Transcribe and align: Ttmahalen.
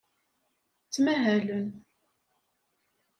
Ttmahalen. 0.85 1.67